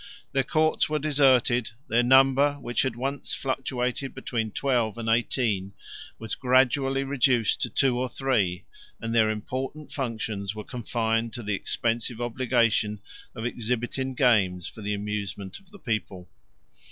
Their 0.31 0.43
courts 0.43 0.89
were 0.89 0.97
deserted, 0.97 1.73
their 1.87 2.01
number, 2.01 2.53
which 2.55 2.81
had 2.81 2.95
once 2.95 3.35
fluctuated 3.35 4.15
between 4.15 4.49
twelve 4.49 4.97
and 4.97 5.07
eighteen, 5.07 5.73
106 6.17 6.19
was 6.19 6.33
gradually 6.33 7.03
reduced 7.03 7.61
to 7.61 7.69
two 7.69 7.99
or 7.99 8.09
three, 8.09 8.65
and 8.99 9.13
their 9.13 9.29
important 9.29 9.93
functions 9.93 10.55
were 10.55 10.63
confined 10.63 11.33
to 11.33 11.43
the 11.43 11.53
expensive 11.53 12.19
obligation 12.19 12.93
107 13.33 13.39
of 13.39 13.45
exhibiting 13.45 14.15
games 14.15 14.65
for 14.65 14.81
the 14.81 14.95
amusement 14.95 15.59
of 15.59 15.69
the 15.69 15.77
people. 15.77 16.27